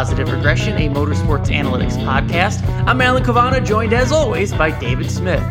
[0.00, 2.66] episode 102 of Positive Regression, a motorsports analytics podcast.
[2.86, 5.42] I'm Alan Cavanna, joined as always by David Smith.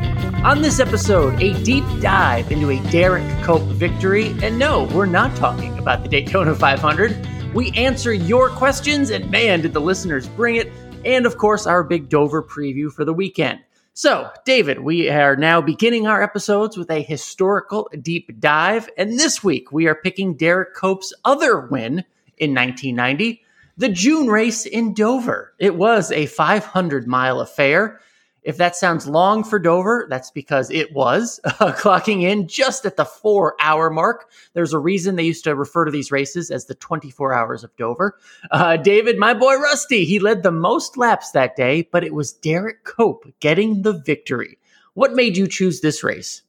[0.44, 4.36] On this episode, a deep dive into a Derrike Cope victory.
[4.42, 7.54] And no, we're not talking about the Daytona 500.
[7.54, 10.72] We answer your questions, and man, did the listeners bring it.
[11.06, 13.60] And of course, our big Dover preview for the weekend.
[13.94, 18.90] So, David, we are now beginning our episodes with a historical deep dive.
[18.98, 22.04] And this week, we are picking Derrike Cope's other win
[22.40, 23.44] in 1990,
[23.80, 25.54] the June race in Dover.
[25.58, 28.02] It was a 500 mile affair.
[28.44, 32.98] If that sounds long for Dover, that's because it was uh, clocking in just at
[32.98, 34.30] the four hour mark.
[34.54, 37.76] There's a reason they used to refer to these races as the 24 hours of
[37.78, 38.18] Dover.
[38.52, 42.34] Uh, David, my boy Rusty, he led the most laps that day, but it was
[42.34, 44.58] Derrike Cope getting the victory.
[44.94, 46.42] What made you choose this race?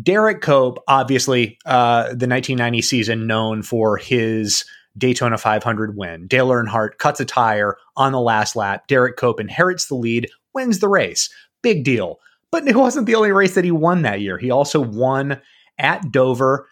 [0.00, 4.64] Derrike Cope, obviously, uh, the 1990 season known for his
[4.96, 6.26] Daytona 500 win.
[6.26, 8.88] Dale Earnhardt cuts a tire on the last lap.
[8.88, 11.30] Derrike Cope inherits the lead, wins the race.
[11.62, 12.18] Big deal.
[12.50, 14.38] But it wasn't the only race that he won that year.
[14.38, 15.40] He also won
[15.78, 16.68] at Dover.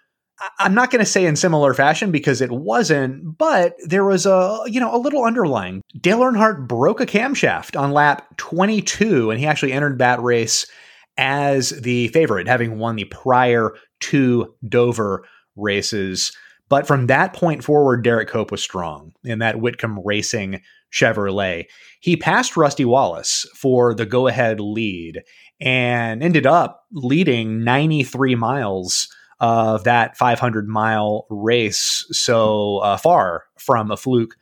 [0.58, 4.60] I'm not going to say in similar fashion because it wasn't, but there was a
[4.66, 5.82] you know a little underlying.
[6.00, 10.66] Dale Earnhardt broke a camshaft on lap 22, and he actually entered that race
[11.18, 15.24] as the favorite, having won the prior two Dover
[15.56, 16.32] races.
[16.70, 21.66] But from that point forward, Derrike Cope was strong in that Whitcomb Racing Chevrolet.
[22.00, 25.22] He passed Rusty Wallace for the go ahead lead
[25.60, 29.08] and ended up leading 93 miles
[29.40, 32.06] of that 500 mile race.
[32.12, 34.36] So uh, far from a fluke.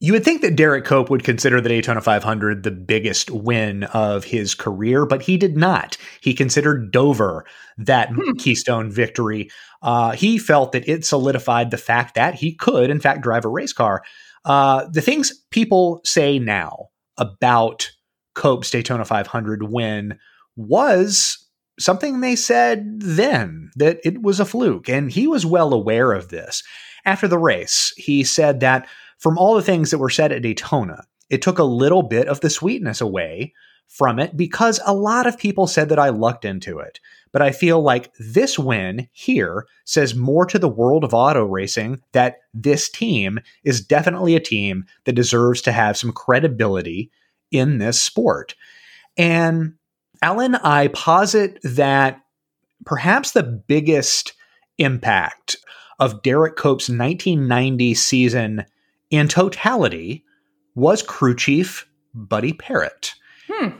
[0.00, 4.24] You would think that Derrike Cope would consider the Daytona 500 the biggest win of
[4.24, 5.96] his career, but he did not.
[6.20, 7.46] He considered Dover
[7.78, 8.32] that hmm.
[8.38, 9.48] Keystone victory.
[9.84, 13.48] Uh, he felt that it solidified the fact that he could, in fact, drive a
[13.48, 14.02] race car.
[14.46, 17.90] Uh, the things people say now about
[18.34, 20.18] Cope's Daytona 500 win
[20.56, 21.46] was
[21.78, 26.28] something they said then that it was a fluke, and he was well aware of
[26.28, 26.62] this.
[27.04, 31.04] After the race, he said that from all the things that were said at Daytona,
[31.28, 33.52] it took a little bit of the sweetness away
[33.88, 37.00] from it because a lot of people said that I lucked into it.
[37.34, 42.00] But I feel like this win here says more to the world of auto racing
[42.12, 47.10] that this team is definitely a team that deserves to have some credibility
[47.50, 48.54] in this sport.
[49.16, 49.74] And
[50.22, 52.20] Alan, I posit that
[52.86, 54.34] perhaps the biggest
[54.78, 55.56] impact
[55.98, 58.64] of Derrike Cope's 1990 season
[59.10, 60.24] in totality
[60.76, 63.14] was crew chief Buddy Parrott.
[63.50, 63.70] Hmm.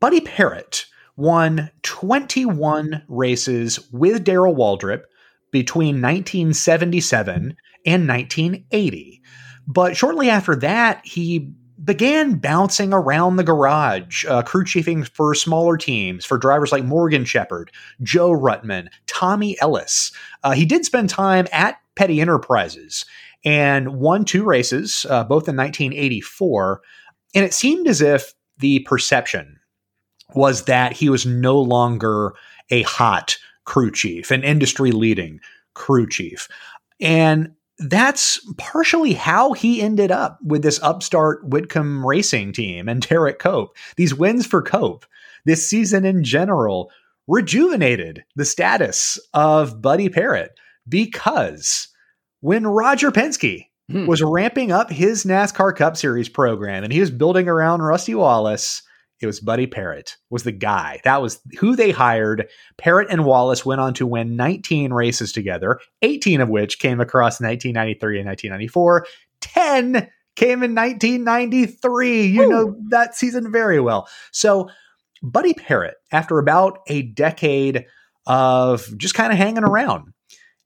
[0.00, 0.86] Buddy Parrott
[1.18, 5.02] won 21 races with Darrell Waltrip
[5.50, 9.20] between 1977 and 1980.
[9.66, 11.52] But shortly after that, he
[11.82, 17.24] began bouncing around the garage, uh, crew chiefing for smaller teams, for drivers like Morgan
[17.24, 20.12] Shepherd, Joe Ruttman, Tommy Ellis.
[20.44, 23.04] Uh, he did spend time at Petty Enterprises
[23.44, 26.80] and won two races, uh, both in 1984.
[27.34, 29.57] And it seemed as if the perception
[30.34, 32.34] was that he was no longer
[32.70, 35.40] a hot crew chief, an industry leading
[35.74, 36.48] crew chief.
[37.00, 43.38] And that's partially how he ended up with this upstart Whitcomb racing team and Derrike
[43.38, 43.76] Cope.
[43.96, 45.06] These wins for Cope
[45.44, 46.90] this season in general
[47.26, 51.88] rejuvenated the status of Buddy Parrott because
[52.40, 54.06] when Roger Penske hmm.
[54.06, 58.82] was ramping up his NASCAR Cup Series program and he was building around Rusty Wallace,
[59.20, 61.00] it was Buddy Parrott was the guy.
[61.04, 62.48] That was who they hired.
[62.76, 67.40] Parrott and Wallace went on to win 19 races together, 18 of which came across
[67.40, 69.06] 1993 and 1994.
[69.40, 72.26] 10 came in 1993.
[72.26, 72.48] You Ooh.
[72.48, 74.08] know that season very well.
[74.30, 74.70] So
[75.22, 77.86] Buddy Parrott, after about a decade
[78.26, 80.12] of just kind of hanging around,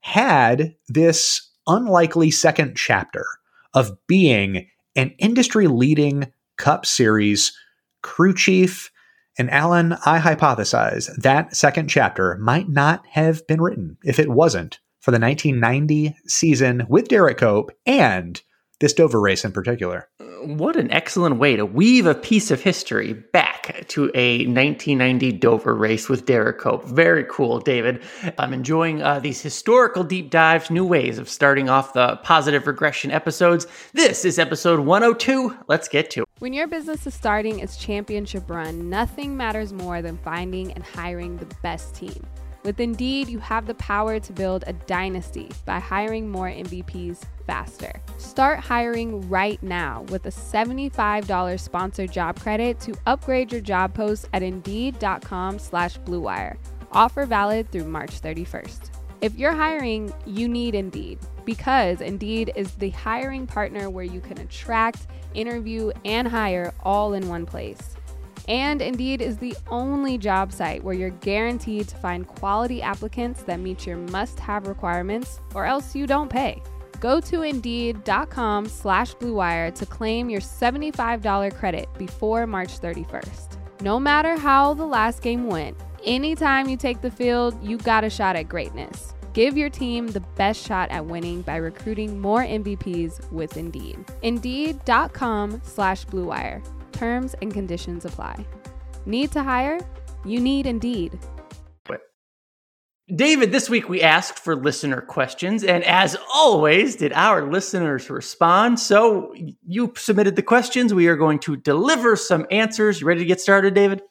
[0.01, 3.25] had this unlikely second chapter
[3.73, 7.57] of being an industry leading Cup Series
[8.03, 8.91] crew chief.
[9.37, 14.79] And Alan, I hypothesize that second chapter might not have been written if it wasn't
[14.99, 18.39] for the 1990 season with Derrike Cope and
[18.83, 20.09] this Dover race in particular.
[20.43, 25.73] What an excellent way to weave a piece of history back to a 1990 Dover
[25.73, 26.83] race with Derrike Cope.
[26.83, 28.03] Very cool, David.
[28.37, 33.09] I'm enjoying uh, these historical deep dives, new ways of starting off the positive regression
[33.09, 33.67] episodes.
[33.93, 35.57] This is episode 102.
[35.69, 36.27] Let's get to it.
[36.39, 41.37] When your business is starting its championship run, nothing matters more than finding and hiring
[41.37, 42.21] the best team.
[42.63, 47.91] With Indeed, you have the power to build a dynasty by hiring more MVPs faster.
[48.17, 54.29] Start hiring right now with a $75 sponsored job credit to upgrade your job post
[54.31, 56.55] at Indeed.com slash BlueWire.
[56.93, 58.91] Offer valid through March 31st.
[59.19, 64.37] If you're hiring, you need Indeed because Indeed is the hiring partner where you can
[64.37, 67.95] attract, interview, and hire all in one place.
[68.47, 73.59] And Indeed is the only job site where you're guaranteed to find quality applicants that
[73.59, 76.61] meet your must-have requirements or else you don't pay.
[76.99, 83.57] Go to Indeed.com slash BlueWire to claim your $75 credit before March 31st.
[83.81, 88.09] No matter how the last game went, anytime you take the field, you got a
[88.09, 89.13] shot at greatness.
[89.33, 94.05] Give your team the best shot at winning by recruiting more MVPs with Indeed.
[94.21, 96.63] Indeed.com slash BlueWire.
[96.93, 98.45] Terms and conditions apply.
[99.05, 99.79] Need to hire?
[100.25, 101.19] You need Indeed.
[103.13, 108.79] David, this week we asked for listener questions, and as always, did our listeners respond?
[108.79, 109.35] So
[109.67, 110.93] you submitted the questions.
[110.93, 113.01] We are going to deliver some answers.
[113.01, 114.01] You ready to get started, David?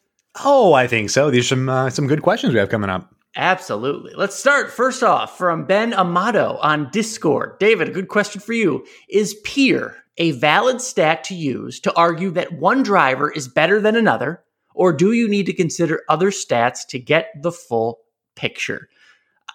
[0.45, 1.31] Oh, I think so.
[1.31, 3.11] These are some uh, some good questions we have coming up.
[3.35, 4.13] Absolutely.
[4.15, 7.59] Let's start first off from Ben Amato on Discord.
[7.59, 8.85] David, a good question for you.
[9.09, 13.97] Is peer a valid stat to use to argue that one driver is better than
[13.97, 14.43] another,
[14.75, 18.01] or do you need to consider other stats to get the full
[18.37, 18.89] picture?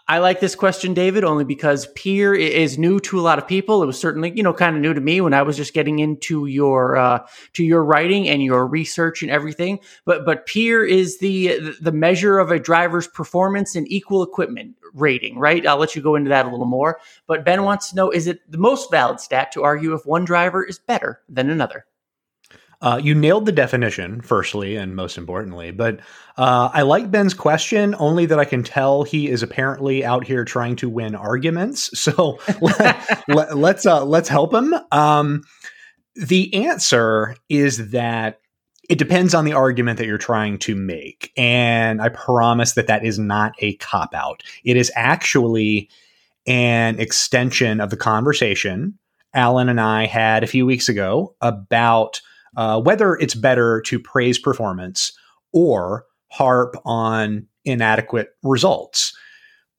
[0.10, 3.84] I like this question, David, only because peer is new to a lot of people.
[3.84, 6.00] It was certainly, you know, kind of new to me when I was just getting
[6.00, 9.80] into your uh, to your writing and your research and everything.
[10.06, 15.38] But but peer is the the measure of a driver's performance in equal equipment rating,
[15.38, 15.66] right?
[15.66, 17.00] I'll let you go into that a little more.
[17.28, 20.26] But Ben wants to know: Is it the most valid stat to argue if one
[20.26, 21.86] driver is better than another?
[22.80, 25.72] Uh, you nailed the definition, firstly, and most importantly.
[25.72, 26.00] But
[26.38, 30.46] uh, I like Ben's question only that I can tell he is apparently out here
[30.46, 31.90] trying to win arguments.
[32.08, 34.74] So let, us let's, uh, let's help him.
[34.94, 35.44] Um,
[36.16, 38.40] the answer is that
[38.90, 43.06] it depends on the argument that you're trying to make, and I promise that that
[43.06, 44.44] is not a cop out.
[44.64, 45.90] It is actually
[46.46, 48.98] an extension of the conversation
[49.34, 52.22] Alan and I had a few weeks ago about
[52.56, 55.14] uh, whether it's better to praise performance
[55.54, 59.16] or harp on inadequate results.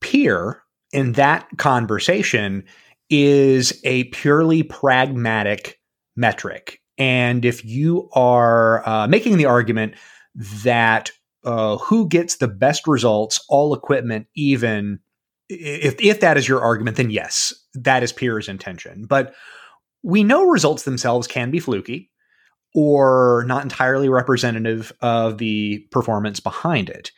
[0.01, 0.63] Peer
[0.93, 2.65] in that conversation
[3.11, 5.81] is a purely pragmatic
[6.17, 6.81] metric.
[6.99, 9.95] And if you are uh, making the argument
[10.35, 11.11] that
[11.45, 14.99] uh, who gets the best results, all equipment, even,
[15.49, 19.07] if, if that is your argument, then yes, that is peer's intention.
[19.09, 19.35] But
[20.03, 22.11] we know results themselves can be fluky
[22.75, 27.11] or not entirely representative of the performance behind it.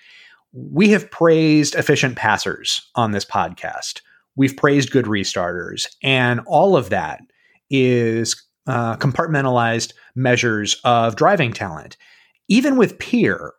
[0.52, 4.00] We have praised efficient passers on this podcast.
[4.36, 7.20] We've praised good restarters, and all of that
[7.68, 11.96] is uh, compartmentalized measures of driving talent.
[12.48, 13.52] Even with peer,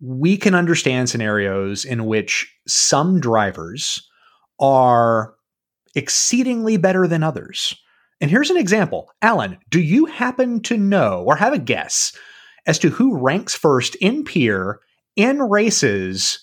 [0.00, 4.06] we can understand scenarios in which some drivers
[4.60, 5.34] are
[5.94, 7.74] exceedingly better than others.
[8.20, 9.10] And here's an example.
[9.22, 12.16] Alan, do you happen to know or have a guess
[12.66, 14.80] as to who ranks first in peer
[15.16, 16.40] in races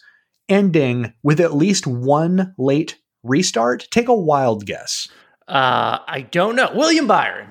[0.49, 3.87] ending with at least one late restart?
[3.91, 5.07] Take a wild guess.
[5.47, 6.71] Uh, I don't know.
[6.73, 7.49] William Byron.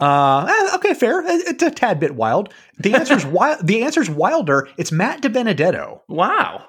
[0.00, 1.22] Uh, eh, okay, fair.
[1.26, 2.52] It's a tad bit wild.
[2.78, 3.66] The answer's wild.
[3.66, 4.68] The answer's wilder.
[4.78, 6.00] It's Matt DiBenedetto.
[6.08, 6.66] Wow.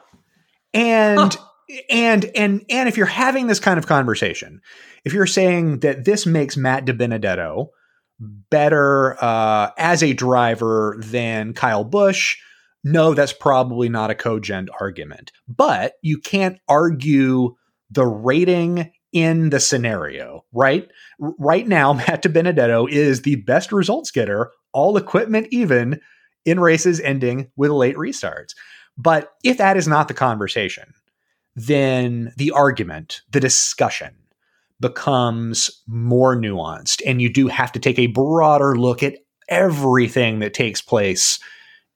[0.73, 1.77] And huh.
[1.89, 4.61] and and and if you're having this kind of conversation,
[5.05, 7.67] if you're saying that this makes Matt DiBenedetto
[8.49, 12.37] better uh, as a driver than Kyle Busch,
[12.83, 15.31] no, that's probably not a cogent argument.
[15.47, 17.55] But you can't argue
[17.89, 20.89] the rating in the scenario, right?
[21.19, 25.99] Right now, Matt DiBenedetto is the best results getter, all equipment even,
[26.45, 28.55] in races ending with late restarts.
[28.97, 30.93] But if that is not the conversation,
[31.55, 34.15] then the argument, the discussion,
[34.81, 40.55] becomes more nuanced and you do have to take a broader look at everything that
[40.55, 41.39] takes place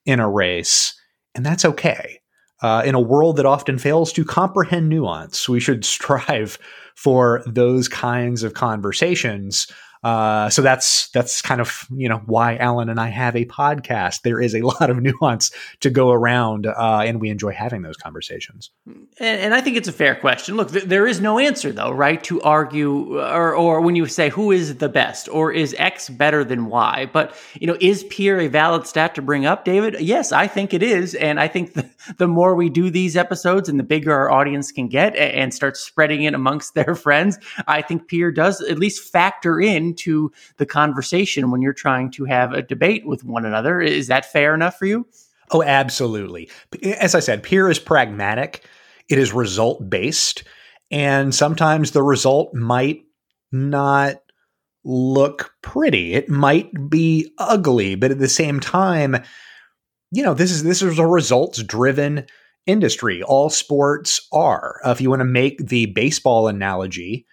[0.04, 0.94] in a race
[1.34, 2.20] and that's okay
[2.62, 6.58] uh, in a world that often fails to comprehend nuance we should strive
[6.96, 9.68] for those kinds of conversations
[10.02, 14.22] Uh, so that's that's kind of you know why Alan and I have a podcast.
[14.22, 15.50] There is a lot of nuance
[15.80, 18.70] to go around, uh, and we enjoy having those conversations.
[18.86, 20.56] And, and, I think it's a fair question.
[20.56, 22.22] Look, th- there is no answer though, right?
[22.24, 26.44] To argue, or or when you say who is the best, or is X better
[26.44, 27.10] than Y?
[27.12, 30.00] But you know, is peer a valid stat to bring up, David?
[30.00, 31.88] Yes, I think it is, and I think the,
[32.18, 35.76] the more we do these episodes, and the bigger our audience can get, and start
[35.76, 40.66] spreading it amongst their friends, I think peer does at least factor in into the
[40.66, 43.80] conversation when you're trying to have a debate with one another.
[43.80, 45.06] Is that fair enough for you?
[45.50, 46.50] Oh, absolutely.
[46.82, 48.64] As I said, peer is pragmatic,
[49.08, 50.42] it is result based,
[50.90, 53.04] and sometimes the result might
[53.52, 54.16] not
[54.84, 56.14] look pretty.
[56.14, 59.16] It might be ugly, but at the same time,
[60.10, 62.26] you know, this is this is a results driven
[62.66, 63.22] industry.
[63.22, 64.80] All sports are.
[64.84, 67.26] Uh, if you want to make the baseball analogy,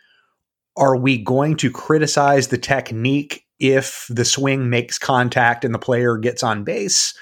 [0.76, 6.18] are we going to criticize the technique if the swing makes contact and the player
[6.18, 7.14] gets on base?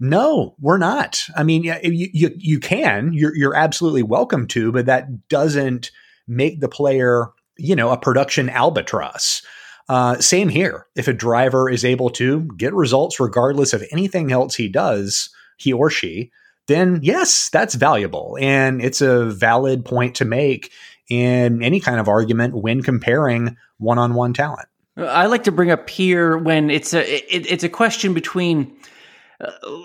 [0.00, 1.22] No, we're not.
[1.36, 5.90] I mean, you, you, you can, you're, you're absolutely welcome to, but that doesn't
[6.26, 9.42] make the player, you know, a production albatross.
[9.88, 10.86] Uh, same here.
[10.96, 15.72] If a driver is able to get results regardless of anything else he does, he
[15.72, 16.32] or she,
[16.66, 18.38] then yes, that's valuable.
[18.40, 20.72] And it's a valid point to make
[21.08, 24.68] in any kind of argument when comparing one on one talent.
[24.96, 27.00] I like to bring up here when it's a
[27.34, 28.76] it, it's a question between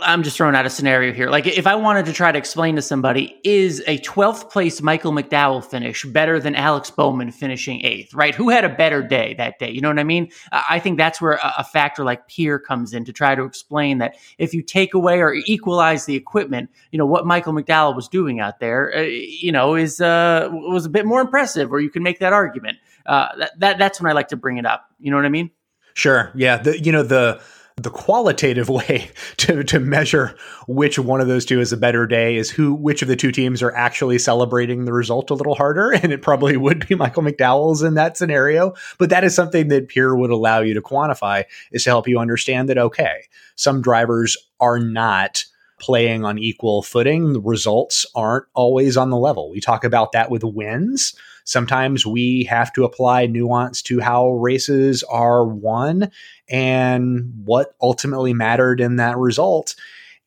[0.04, 1.30] I'm just throwing out a scenario here.
[1.30, 5.12] Like if I wanted to try to explain to somebody, is a 12th place Michael
[5.12, 8.36] McDowell finish better than Alex Bowman finishing eighth, right?
[8.36, 9.72] Who had a better day that day?
[9.72, 10.30] You know what I mean?
[10.52, 14.18] I think that's where a factor like peer comes in to try to explain that
[14.38, 18.40] if you take away or equalize the equipment, you know, what Michael McDowell was doing
[18.40, 22.04] out there, uh, you know, is, uh, was a bit more impressive or you can
[22.04, 22.78] make that argument.
[23.08, 24.86] Uh, that, that, that's when I like to bring it up.
[25.00, 25.50] You know what I mean?
[25.96, 26.32] Sure.
[26.36, 26.58] Yeah.
[26.58, 27.42] The, you know, the,
[27.84, 30.36] the qualitative way to, to measure
[30.68, 33.32] which one of those two is a better day is who which of the two
[33.32, 35.92] teams are actually celebrating the result a little harder.
[36.00, 38.74] And it probably would be michael mcdowell's in that scenario.
[38.98, 42.20] But that is something that peer would allow you to quantify is to help you
[42.20, 45.44] understand that okay some drivers are not
[45.80, 47.34] playing on equal footing.
[47.34, 49.50] The results aren't always on the level.
[49.50, 51.16] We talk about that with wins
[51.50, 56.12] Sometimes we have to apply nuance to how races are won
[56.48, 59.76] and what ultimately mattered in that result.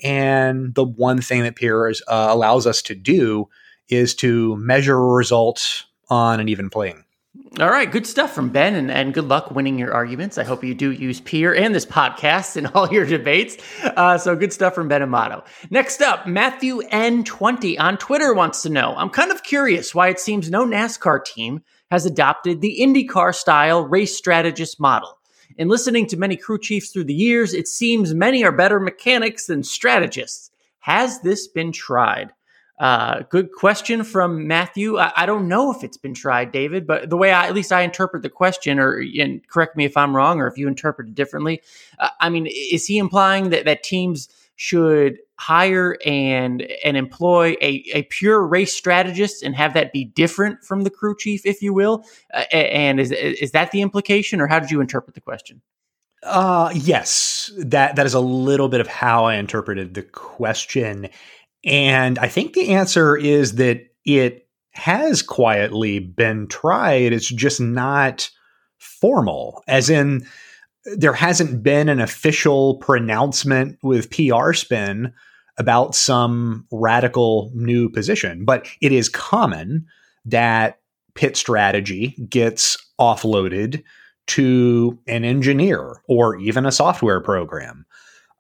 [0.03, 3.49] And the one thing that peer uh, allows us to do
[3.89, 7.05] is to measure results on an even playing
[7.61, 10.39] all right, good stuff from Ben, and, and good luck winning your arguments.
[10.39, 13.59] I hope you do use Peer and this podcast in all your debates.
[13.83, 15.45] Uh, so good stuff from Ben Amato.
[15.69, 20.19] Next up, Matthew N20 on Twitter wants to know I'm kind of curious why it
[20.19, 25.19] seems no NASCAR team has adopted the IndyCar style race strategist model.
[25.59, 29.47] In listening to many crew chiefs through the years, it seems many are better mechanics
[29.47, 30.51] than strategists.
[30.79, 32.33] Has this been tried?
[32.79, 34.99] Uh, good question from Matthew.
[34.99, 37.71] I, I, don't know if it's been tried, David, but the way I, at least
[37.71, 41.09] I interpret the question, or and correct me if I'm wrong, or if you interpret
[41.09, 41.61] it differently.
[41.99, 47.85] Uh, I mean, is he implying that that teams should hire and and employ a,
[47.95, 51.75] a pure race strategist and have that be different from the crew chief, if you
[51.75, 52.05] will?
[52.33, 55.61] Uh, and is is that the implication, or how did you interpret the question?
[56.23, 61.09] Uh yes, that that is a little bit of how I interpreted the question.
[61.65, 67.13] And I think the answer is that it has quietly been tried.
[67.13, 68.31] It's just not
[68.79, 70.27] formal, as in,
[70.97, 75.13] there hasn't been an official pronouncement with PR spin
[75.59, 78.45] about some radical new position.
[78.45, 79.87] But it is common
[80.25, 80.81] that
[81.15, 83.83] pit strategy gets offloaded
[84.29, 87.85] to an engineer or even a software program.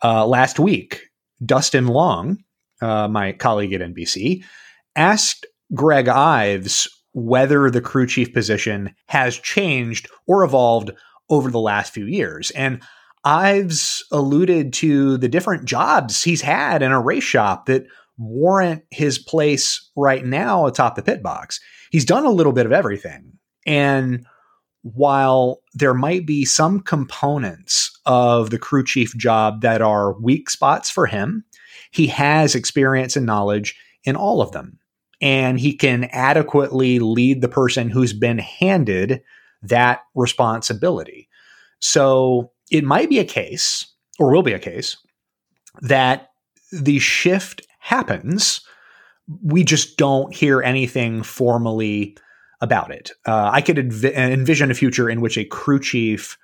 [0.02, 1.10] Uh, last week,
[1.44, 2.38] Dustin Long,
[2.82, 4.44] uh, my colleague at NBC,
[4.96, 10.90] asked Greg Ives whether the crew chief position has changed or evolved
[11.30, 12.50] over the last few years.
[12.52, 12.82] And
[13.24, 17.86] Ives alluded to the different jobs he's had in a race shop that
[18.18, 21.60] warrant his place right now atop the pit box.
[21.90, 23.32] He's done a little bit of everything.
[23.66, 24.26] And
[24.82, 30.90] while there might be some components of the crew chief job that are weak spots
[30.90, 31.44] for him,
[31.92, 34.78] he has experience and knowledge in all of them.
[35.20, 39.22] And he can adequately lead the person who's been handed
[39.62, 41.28] that responsibility.
[41.78, 43.87] So it might be a case,
[44.18, 44.96] or will be a case,
[45.80, 46.30] that
[46.72, 48.62] the shift happens.
[49.42, 52.16] We just don't hear anything formally
[52.61, 53.12] about it.
[53.26, 56.37] Uh, I could env- envision a future in which a crew chief,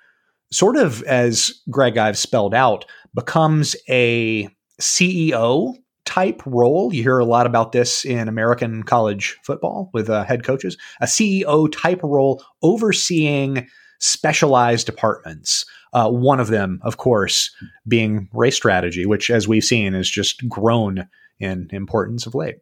[0.51, 6.93] sort of as Greg Ives spelled out, becomes a CEO type role.
[6.93, 10.77] You hear a lot about this in American college football with uh, head coaches.
[11.01, 13.67] A CEO type role overseeing
[13.99, 15.65] specialized departments.
[15.93, 17.51] Uh, one of them, of course,
[17.87, 21.07] being race strategy, which, as we've seen, has just grown
[21.39, 22.57] in importance of late.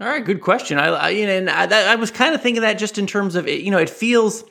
[0.00, 0.78] All right, good question.
[0.78, 3.70] I, I and I, I was kind of thinking that just in terms of you
[3.70, 4.44] know, it feels,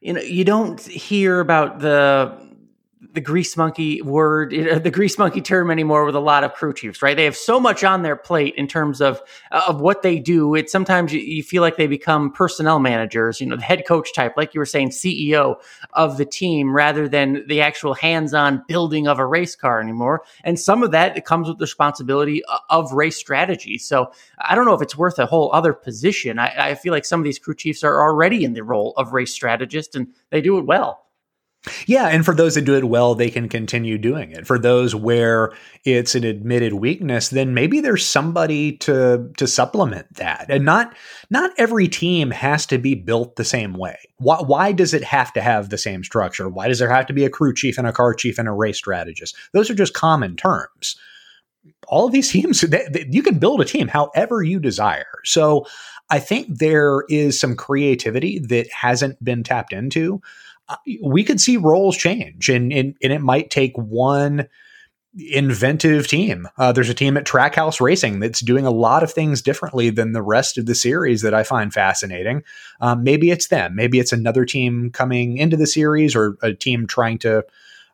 [0.00, 2.49] you know, you don't hear about the
[3.00, 6.74] the grease monkey word, uh, the grease monkey term anymore with a lot of crew
[6.74, 7.16] chiefs, right?
[7.16, 10.54] They have so much on their plate in terms of uh, of what they do.
[10.54, 14.12] It sometimes you, you, feel like they become personnel managers, you know, the head coach
[14.12, 15.56] type, like you were saying, CEO
[15.94, 20.22] of the team, rather than the actual hands-on building of a race car anymore.
[20.44, 23.78] And some of that it comes with the responsibility uh, of race strategy.
[23.78, 26.38] So I don't know if it's worth a whole other position.
[26.38, 29.14] I, I feel like some of these crew chiefs are already in the role of
[29.14, 31.06] race strategist, and they do it well.
[31.86, 34.46] Yeah, and for those that do it well, they can continue doing it.
[34.46, 35.52] For those where
[35.84, 40.46] it's an admitted weakness, then maybe there's somebody to to supplement that.
[40.48, 40.96] And not
[41.28, 43.98] not every team has to be built the same way.
[44.16, 46.48] Why, why does it have to have the same structure?
[46.48, 48.52] Why does there have to be a crew chief and a car chief and a
[48.52, 49.36] race strategist?
[49.52, 50.96] Those are just common terms.
[51.88, 55.20] All of these teams, they, they, you can build a team however you desire.
[55.24, 55.66] So
[56.08, 60.22] I think there is some creativity that hasn't been tapped into
[61.02, 64.48] we could see roles change and, and, and it might take one
[65.16, 66.48] inventive team.
[66.56, 70.12] Uh, there's a team at Trackhouse Racing that's doing a lot of things differently than
[70.12, 72.44] the rest of the series that I find fascinating.
[72.80, 73.74] Um, maybe it's them.
[73.74, 77.44] Maybe it's another team coming into the series or a team trying to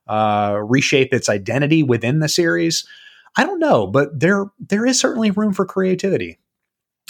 [0.07, 2.87] uh, reshape its identity within the series.
[3.37, 6.39] I don't know, but there there is certainly room for creativity.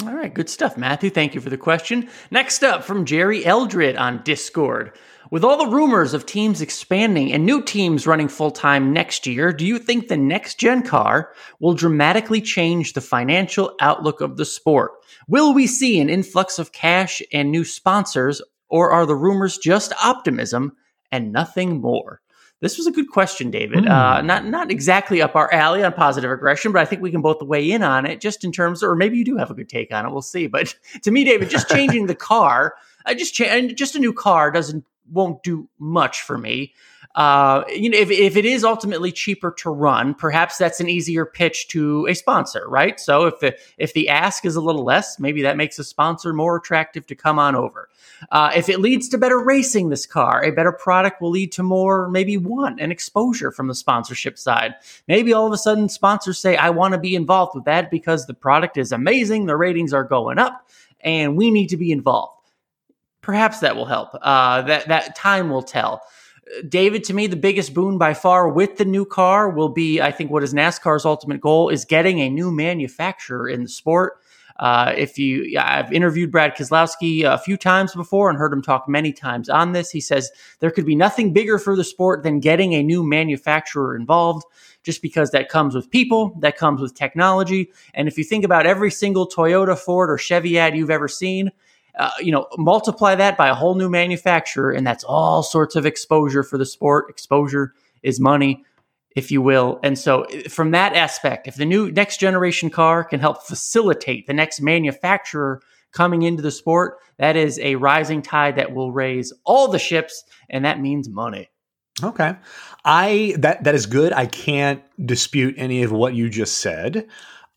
[0.03, 1.09] All right, good stuff, Matthew.
[1.09, 2.09] Thank you for the question.
[2.31, 4.93] Next up from Jerry Eldred on Discord.
[5.31, 9.53] With all the rumors of teams expanding and new teams running full time next year,
[9.53, 14.45] do you think the next gen car will dramatically change the financial outlook of the
[14.45, 14.93] sport?
[15.27, 19.93] Will we see an influx of cash and new sponsors, or are the rumors just
[20.03, 20.77] optimism
[21.11, 22.21] and nothing more?
[22.61, 23.85] This was a good question, David.
[23.85, 23.91] Mm.
[23.91, 27.21] Uh, not not exactly up our alley on positive regression, but I think we can
[27.21, 29.55] both weigh in on it, just in terms, of, or maybe you do have a
[29.55, 30.13] good take on it.
[30.13, 30.47] We'll see.
[30.47, 34.51] But to me, David, just changing the car, I just cha- just a new car
[34.51, 36.73] doesn't won't do much for me.
[37.17, 41.25] Uh, you know, if, if it is ultimately cheaper to run, perhaps that's an easier
[41.25, 43.01] pitch to a sponsor, right?
[43.01, 46.35] So if the, if the ask is a little less, maybe that makes a sponsor
[46.35, 47.89] more attractive to come on over.
[48.31, 51.63] Uh, if it leads to better racing, this car, a better product will lead to
[51.63, 54.75] more, maybe want and exposure from the sponsorship side.
[55.09, 58.27] Maybe all of a sudden sponsors say, I want to be involved with that because
[58.27, 60.69] the product is amazing, the ratings are going up,
[61.01, 62.36] and we need to be involved
[63.27, 64.11] perhaps that will help.
[64.23, 66.01] Uh, that that time will tell.
[66.69, 70.13] David, to me, the biggest boon by far with the new car will be, I
[70.13, 74.23] think, what is NASCAR's ultimate goal is getting a new manufacturer in the sport.
[74.61, 78.89] Uh, if you, I've interviewed Brad Keselowski a few times before and heard him talk
[78.89, 79.91] many times on this.
[79.91, 83.97] He says there could be nothing bigger for the sport than getting a new manufacturer
[83.97, 84.45] involved,
[84.85, 87.73] just because that comes with people, that comes with technology.
[87.93, 91.51] And if you think about every single Toyota, Ford, or Chevy ad you've ever seen,
[91.97, 95.87] uh, you know, multiply that by a whole new manufacturer, and that's all sorts of
[95.87, 97.09] exposure for the sport.
[97.09, 98.65] Exposure is money,
[99.15, 99.81] if you will.
[99.83, 104.35] And so, from that aspect, if the new next generation car can help facilitate the
[104.35, 109.69] next manufacturer coming into the sport, that is a rising tide that will raise all
[109.69, 111.49] the ships, and that means money.
[112.03, 112.37] Okay.
[112.85, 114.13] I that that is good.
[114.13, 117.09] I can't dispute any of what you just said.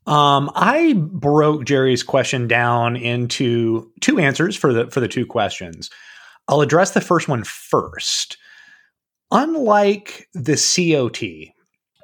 [0.06, 5.90] Um, I broke Jerry's question down into two answers for the for the two questions.
[6.48, 8.38] I'll address the first one first.
[9.32, 11.54] Unlike the COT,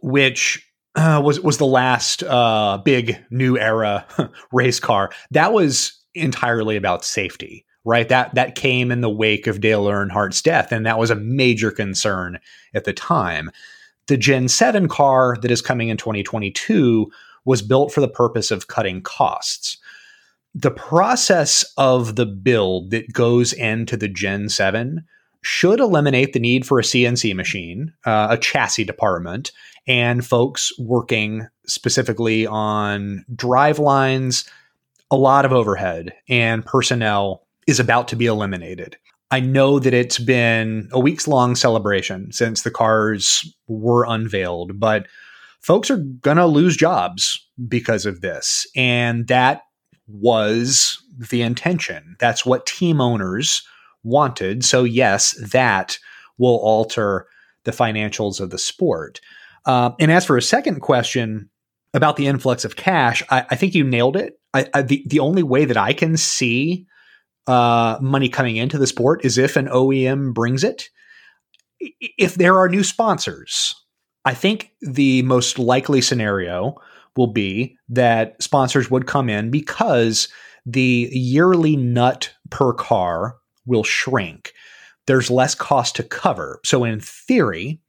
[0.04, 0.64] which
[0.96, 4.06] uh, was was the last uh, big new era
[4.52, 8.08] race car, that was entirely about safety, right?
[8.08, 11.72] That that came in the wake of Dale Earnhardt's death, and that was a major
[11.72, 12.40] concern
[12.76, 13.50] at the time.
[14.08, 17.12] The Gen 7 car that is coming in 2022
[17.46, 19.78] was built for the purpose of cutting costs.
[20.54, 25.06] The process of the build that goes into the Gen 7
[25.42, 29.52] should eliminate the need for a CNC machine, uh, a chassis department,
[29.88, 34.50] and folks working specifically on drive lines.
[35.12, 38.98] A lot of overhead and personnel is about to be eliminated.
[39.32, 45.08] I know that it's been a weeks long celebration since the cars were unveiled, but
[45.66, 48.68] folks are going to lose jobs because of this.
[48.76, 49.64] And that
[50.08, 52.16] was the intention.
[52.20, 53.64] That's what team owners
[54.04, 54.64] wanted.
[54.64, 55.98] So, yes, that
[56.38, 57.26] will alter
[57.64, 59.20] the financials of the sport.
[59.66, 61.50] Uh, and as for a second question
[61.96, 64.40] about the influx of cash, I, I think you nailed it.
[64.54, 66.86] I, I, the, the only way that I can see
[67.48, 70.90] uh, money coming into the sport is if an OEM brings it.
[71.80, 73.74] If there are new sponsors,
[74.26, 76.76] I think the most likely scenario
[77.16, 80.28] will be that sponsors would come in because
[80.66, 84.54] the yearly nut per car will shrink.
[85.08, 86.60] There's less cost to cover.
[86.66, 87.80] So, in theory,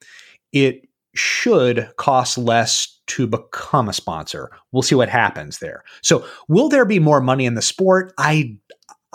[0.53, 4.51] it should cost less to become a sponsor.
[4.73, 5.83] We'll see what happens there.
[6.03, 8.13] So, will there be more money in the sport?
[8.19, 8.57] I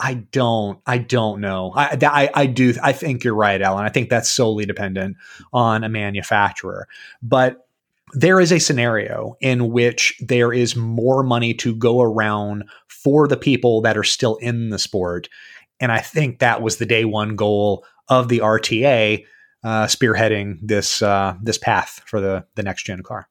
[0.02, 0.80] I don't.
[0.84, 1.72] I don't know.
[1.76, 2.74] I, I, I do.
[2.82, 3.84] I think you're right, Alan.
[3.84, 5.16] I think that's solely dependent
[5.52, 6.88] on a manufacturer.
[7.22, 7.68] But
[8.12, 13.36] there is a scenario in which there is more money to go around for the
[13.36, 15.28] people that are still in the sport,
[15.78, 19.24] and I think that was the day one goal of the RTA,
[19.62, 23.28] uh, spearheading this uh, this path for the the next gen car.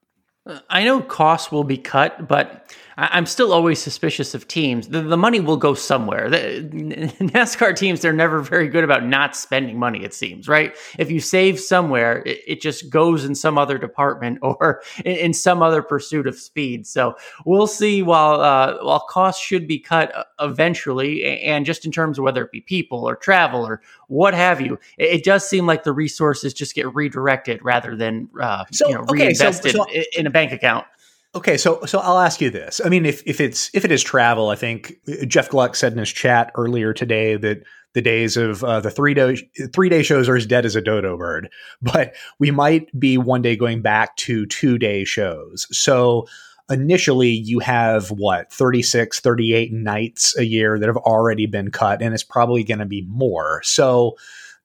[0.70, 4.90] I know costs will be cut, but I'm still always suspicious of teams.
[4.90, 6.30] The, the, money will go somewhere.
[6.30, 6.62] The,
[7.20, 10.76] NASCAR teams, they're never very good about not spending money, it seems, right?
[10.98, 15.34] If you save somewhere, it, it just goes in some other department or in, in,
[15.34, 16.86] some other pursuit of speed.
[16.86, 21.92] So we'll see while, uh, while costs should be cut uh, eventually, and just in
[21.92, 25.48] terms of whether it be people or travel or what have you, it, it does
[25.48, 29.72] seem like the resources just get redirected rather than uh, so, you know, okay, reinvested
[29.72, 30.86] so, so, in a bank account.
[31.34, 32.82] Okay, so so I'll ask you this.
[32.84, 34.96] I mean, if if it's if it is travel, I think
[35.28, 37.64] Jeff Gluck said in his chat earlier today that
[37.94, 39.38] the days of uh, the three day
[39.74, 41.50] three day shows are as dead as a dodo bird.
[41.82, 45.68] But we might be one day going back to two day shows.
[45.72, 46.28] So
[46.70, 52.14] initially you have what 36 38 nights a year that have already been cut and
[52.14, 54.16] it's probably going to be more so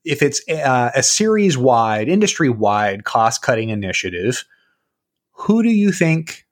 [0.05, 4.45] if it's uh, a series wide industry wide cost cutting initiative
[5.33, 6.46] who do you think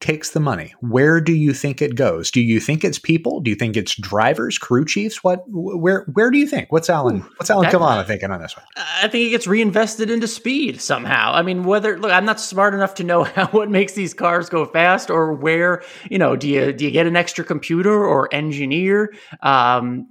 [0.00, 0.74] takes the money?
[0.80, 2.30] Where do you think it goes?
[2.30, 3.40] Do you think it's people?
[3.40, 5.24] Do you think it's drivers, crew chiefs?
[5.24, 6.70] What where where do you think?
[6.70, 8.64] What's Alan what's Alan Cavanna thinking on this one?
[8.76, 11.32] I think it gets reinvested into speed somehow.
[11.32, 14.48] I mean, whether look, I'm not smart enough to know how what makes these cars
[14.48, 18.32] go fast or where, you know, do you do you get an extra computer or
[18.32, 19.12] engineer?
[19.42, 20.06] Um,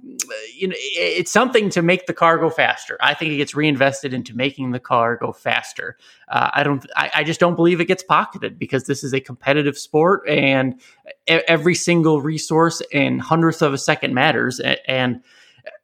[0.54, 2.98] you know, it's something to make the car go faster.
[3.00, 5.96] I think it gets reinvested into making the car go faster.
[6.28, 9.20] Uh, I don't I, I just don't believe it gets pocketed because this is a
[9.20, 10.80] competitive sport and
[11.26, 14.60] every single resource and hundredth of a second matters.
[14.86, 15.22] And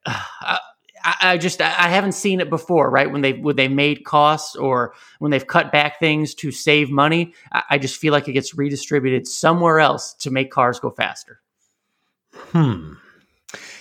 [0.06, 0.58] uh,
[1.04, 3.10] I, I just I haven't seen it before, right?
[3.10, 7.34] When they when they made costs or when they've cut back things to save money,
[7.68, 11.40] I just feel like it gets redistributed somewhere else to make cars go faster.
[12.32, 12.94] Hmm.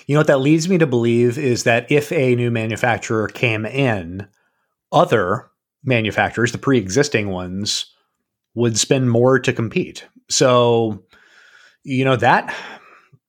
[0.06, 3.66] You know what that leads me to believe is that if a new manufacturer came
[3.66, 4.28] in,
[4.92, 5.50] other
[5.84, 7.93] manufacturers, the pre-existing ones,
[8.56, 10.06] would spend more to compete.
[10.30, 11.04] So,
[11.84, 12.56] you know that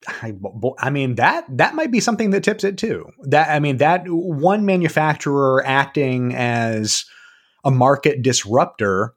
[0.06, 0.34] I,
[0.78, 3.10] I, mean that that might be something that tips it too.
[3.22, 7.04] That I mean that one manufacturer acting as
[7.64, 9.14] a market disruptor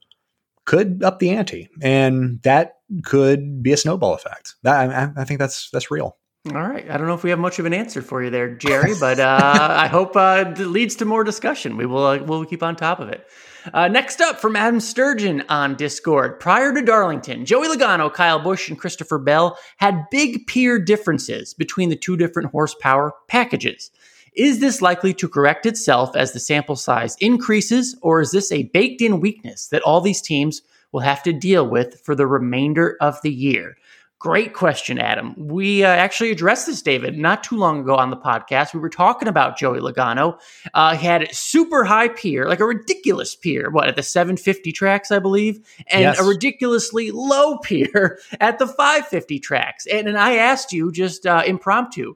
[0.65, 4.55] could up the ante, and that could be a snowball effect.
[4.63, 6.17] That I, I think that's that's real.
[6.45, 6.89] All right.
[6.89, 9.19] I don't know if we have much of an answer for you there, Jerry, but
[9.19, 11.75] uh, I hope uh, it leads to more discussion.
[11.75, 13.27] We will uh, we'll keep on top of it.
[13.73, 16.39] Uh, next up from Adam Sturgeon on Discord.
[16.39, 21.89] Prior to Darlington, Joey Logano, Kyle Busch, and Christopher Bell had big peer differences between
[21.89, 23.91] the two different horsepower packages.
[24.33, 28.63] Is this likely to correct itself as the sample size increases, or is this a
[28.63, 30.61] baked in weakness that all these teams
[30.93, 33.75] will have to deal with for the remainder of the year?
[34.19, 35.35] Great question, Adam.
[35.37, 38.73] We uh, actually addressed this, David, not too long ago on the podcast.
[38.73, 40.39] We were talking about Joey Logano.
[40.73, 45.11] Uh, he had super high peer, like a ridiculous peer, what, at the 750 tracks,
[45.11, 46.19] I believe, and yes.
[46.19, 49.85] a ridiculously low peer at the 550 tracks.
[49.85, 52.15] And, and I asked you just uh, impromptu,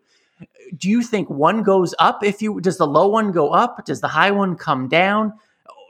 [0.76, 3.86] do you think one goes up if you, does the low one go up?
[3.86, 5.34] Does the high one come down?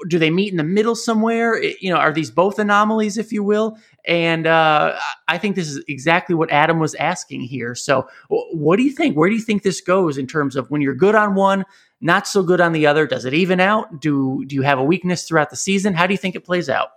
[0.08, 1.62] Do they meet in the middle somewhere?
[1.62, 3.78] You know, are these both anomalies, if you will?
[4.06, 7.76] And uh, I think this is exactly what Adam was asking here.
[7.76, 9.16] So, what do you think?
[9.16, 11.66] Where do you think this goes in terms of when you're good on one,
[12.00, 13.06] not so good on the other?
[13.06, 14.02] Does it even out?
[14.02, 15.94] Do do you have a weakness throughout the season?
[15.94, 16.90] How do you think it plays out?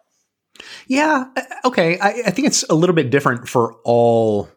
[0.87, 1.99] Yeah, uh, okay.
[1.99, 4.49] I, I think it's a little bit different for all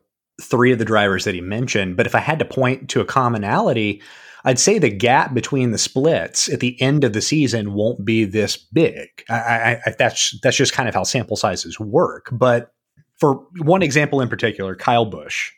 [0.41, 1.97] three of the drivers that he mentioned.
[1.97, 4.01] But if I had to point to a commonality,
[4.43, 8.23] I'd say the gap between the splits at the end of the season won't be
[8.23, 9.09] this big.
[9.29, 12.29] I, I, that's that's just kind of how sample sizes work.
[12.31, 12.73] But
[13.19, 15.51] for one example in particular, Kyle Busch,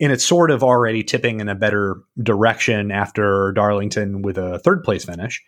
[0.00, 4.82] and it's sort of already tipping in a better direction after Darlington with a third
[4.84, 5.42] place finish.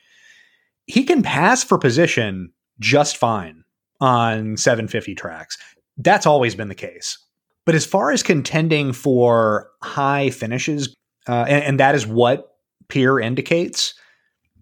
[0.86, 3.64] He can pass for position just fine
[4.00, 5.58] on 750 tracks.
[5.98, 7.18] That's always been the case.
[7.66, 10.94] But as far as contending for high finishes,
[11.28, 12.56] uh, and, and that is what
[12.88, 13.94] Peer indicates,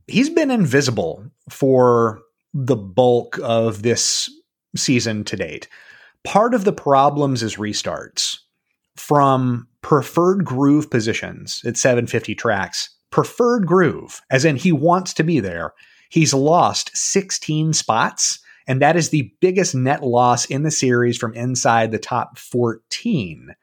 [0.07, 2.21] he's been invisible for
[2.53, 4.29] the bulk of this
[4.75, 5.69] season to date.
[6.25, 8.39] Part of the problems is restarts
[8.97, 12.91] from preferred groove positions at 750 tracks.
[13.11, 15.73] Preferred groove, as in he wants to be there.
[16.11, 21.33] He's lost 16 spots, and that is the biggest net loss in the series from
[21.35, 23.55] inside the top 14.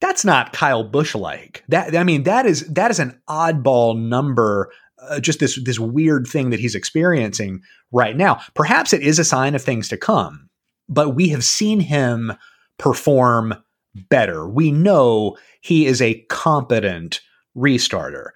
[0.00, 1.64] That's not Kyle Busch like.
[1.68, 4.70] That I mean, that is that is an oddball number.
[4.98, 8.40] Uh, just this this weird thing that he's experiencing right now.
[8.54, 10.48] Perhaps it is a sign of things to come,
[10.88, 12.32] but we have seen him
[12.78, 13.54] perform
[13.94, 14.48] better.
[14.48, 17.20] We know he is a competent
[17.56, 18.30] restarter.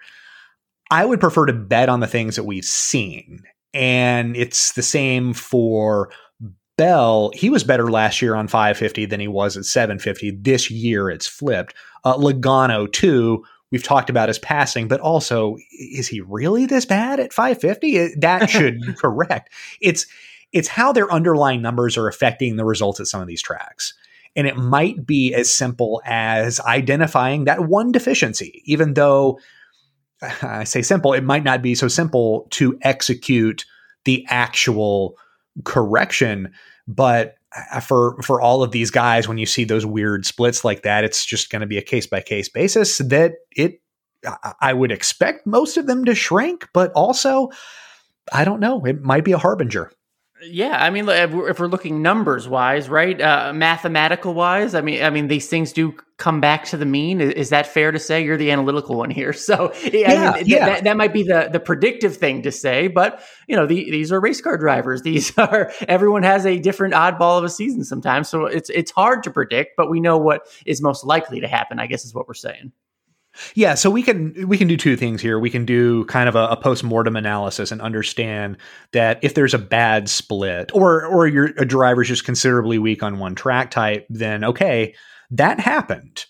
[0.91, 3.43] I would prefer to bet on the things that we've seen.
[3.73, 6.09] And it's the same for
[6.79, 7.31] Bell.
[7.33, 10.31] He was better last year on 550 than he was at 750.
[10.41, 11.75] This year it's flipped.
[12.03, 13.43] Uh, Logano, too.
[13.71, 18.15] We've talked about his passing, but also, is he really this bad at 550?
[18.19, 19.51] That should be correct.
[19.81, 20.07] It's
[20.51, 23.93] it's how their underlying numbers are affecting the results at some of these tracks.
[24.35, 29.39] And it might be as simple as identifying that one deficiency, even though
[30.41, 33.65] I say simple, it might not be so simple to execute
[34.05, 35.17] the actual
[35.63, 36.51] correction.
[36.89, 37.35] But
[37.71, 41.03] uh, for for all of these guys, when you see those weird splits like that,
[41.03, 43.81] it's just going to be a case by case basis that it
[44.59, 47.49] I would expect most of them to shrink, but also
[48.33, 49.91] I don't know, it might be a harbinger.
[50.41, 55.09] Yeah, I mean, if we're, looking numbers wise, right, uh, mathematical wise, I mean, I
[55.09, 57.19] mean, these things do come back to the mean.
[57.19, 58.23] Is, is that fair to say?
[58.23, 60.65] You're the analytical one here, so yeah, I mean, yeah.
[60.65, 62.87] That, that, might be the the predictive thing to say.
[62.87, 65.01] But you know, the, these are race car drivers.
[65.01, 69.23] These are everyone has a different oddball of a season sometimes, so it's it's hard
[69.23, 69.75] to predict.
[69.75, 71.79] But we know what is most likely to happen.
[71.79, 72.71] I guess is what we're saying.
[73.55, 75.39] Yeah, so we can we can do two things here.
[75.39, 78.57] We can do kind of a, a post mortem analysis and understand
[78.93, 83.19] that if there's a bad split, or or your a driver's just considerably weak on
[83.19, 84.95] one track type, then okay,
[85.31, 86.25] that happened,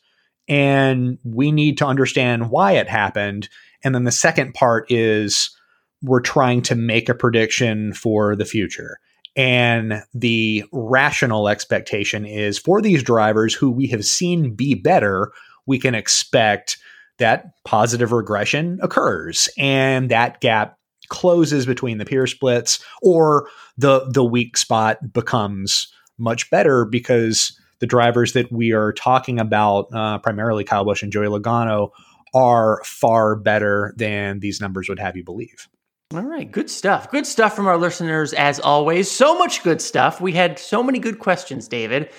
[0.48, 3.50] and we need to understand why it happened.
[3.84, 5.56] And then the second part is
[6.02, 9.00] we're trying to make a prediction for the future.
[9.36, 15.32] And the rational expectation is for these drivers who we have seen be better,
[15.66, 16.78] we can expect
[17.20, 20.78] that positive regression occurs and that gap
[21.10, 27.88] closes between the peer splits or the the weak spot becomes much better because the
[27.88, 31.92] drivers that we are talking about uh, primarily Kyle Busch and Joey Logano
[32.34, 35.68] are far better than these numbers would have you believe.
[36.14, 37.10] All right, good stuff.
[37.10, 39.10] Good stuff from our listeners as always.
[39.10, 40.20] So much good stuff.
[40.20, 42.12] We had so many good questions, David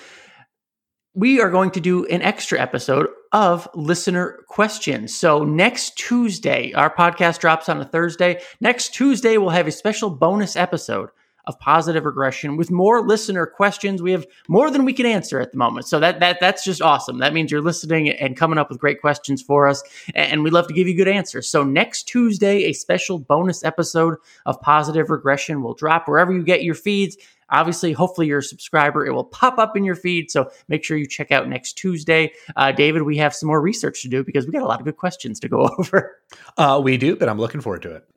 [1.13, 5.15] we are going to do an extra episode of listener questions.
[5.15, 8.41] So next Tuesday, our podcast drops on a Thursday.
[8.59, 11.09] Next Tuesday, we'll have a special bonus episode
[11.45, 14.01] of positive regression with more listener questions.
[14.01, 15.87] We have more than we can answer at the moment.
[15.87, 17.17] So that that that's just awesome.
[17.17, 19.81] That means you're listening and coming up with great questions for us
[20.13, 21.47] and we love to give you good answers.
[21.47, 24.15] So next Tuesday, a special bonus episode
[24.45, 27.17] of positive regression will drop wherever you get your feeds.
[27.51, 29.05] Obviously, hopefully you're a subscriber.
[29.05, 30.31] It will pop up in your feed.
[30.31, 32.31] So make sure you check out next Tuesday.
[32.55, 34.85] Uh, David, we have some more research to do because we got a lot of
[34.85, 36.17] good questions to go over.
[36.57, 38.07] Uh, we do, but I'm looking forward to it.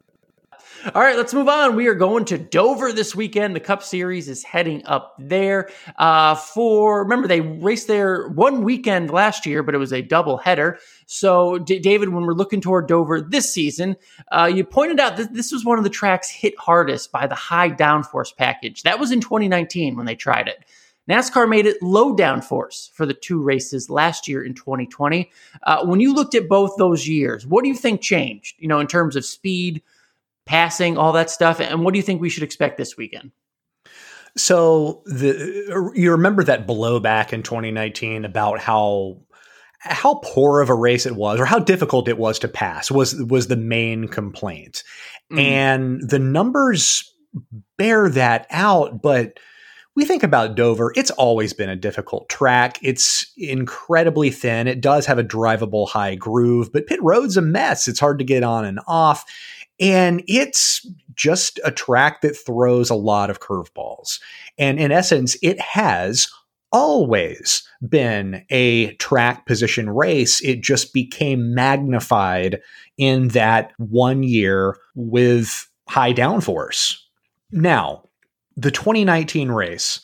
[0.93, 1.77] All right, let's move on.
[1.77, 3.57] We are going to Dover this weekend.
[3.57, 5.71] The Cup Series is heading up there.
[5.97, 10.37] Uh, for remember, they raced there one weekend last year, but it was a double
[10.37, 10.79] header.
[11.07, 13.97] So, D- David, when we're looking toward Dover this season,
[14.31, 17.35] uh, you pointed out that this was one of the tracks hit hardest by the
[17.35, 18.83] high downforce package.
[18.83, 20.67] That was in 2019 when they tried it.
[21.09, 25.31] NASCAR made it low downforce for the two races last year in 2020.
[25.63, 28.57] Uh, when you looked at both those years, what do you think changed?
[28.59, 29.83] You know, in terms of speed
[30.47, 31.61] passing, all that stuff.
[31.61, 33.33] And what do you think we should expect this weekend?
[34.37, 39.19] So the you remember that blowback in 2019 about how
[39.79, 43.15] how poor of a race it was or how difficult it was to pass was
[43.15, 44.83] was the main complaint.
[45.31, 45.39] Mm-hmm.
[45.39, 47.11] And the numbers
[47.77, 49.39] bear that out, but
[49.97, 52.79] we think about Dover, it's always been a difficult track.
[52.83, 54.67] It's incredibly thin.
[54.67, 57.87] It does have a drivable high groove, but pit road's a mess.
[57.87, 59.25] It's hard to get on and off.
[59.81, 64.21] And it's just a track that throws a lot of curveballs.
[64.59, 66.29] And in essence, it has
[66.73, 70.41] always been a track position race.
[70.43, 72.61] It just became magnified
[72.99, 76.97] in that one year with high downforce.
[77.53, 78.09] Now,
[78.57, 80.01] the 2019 race,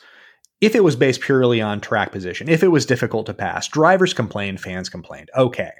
[0.61, 4.13] if it was based purely on track position, if it was difficult to pass, drivers
[4.13, 5.31] complained, fans complained.
[5.37, 5.73] Okay.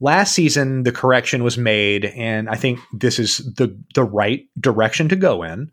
[0.00, 5.08] Last season, the correction was made, and I think this is the, the right direction
[5.08, 5.70] to go in.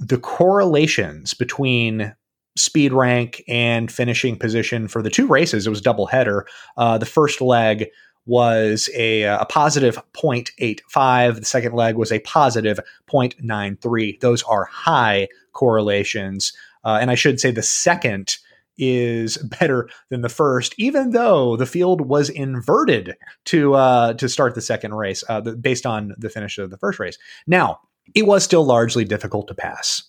[0.00, 2.14] The correlations between
[2.56, 6.46] speed rank and finishing position for the two races, it was double header.
[6.76, 7.86] Uh, the first leg
[8.26, 11.36] was a, a positive 0.85.
[11.36, 14.20] The second leg was a positive 0.93.
[14.20, 16.52] Those are high correlations.
[16.84, 18.36] Uh, and I should say the second
[18.78, 24.54] is better than the first, even though the field was inverted to uh, to start
[24.54, 27.18] the second race uh, the, based on the finish of the first race.
[27.46, 27.80] Now,
[28.14, 30.02] it was still largely difficult to pass.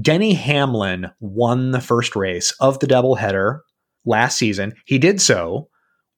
[0.00, 3.60] Denny Hamlin won the first race of the doubleheader
[4.04, 4.74] last season.
[4.84, 5.68] He did so